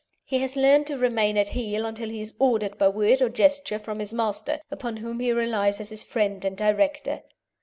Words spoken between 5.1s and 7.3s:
he relies as his friend and director.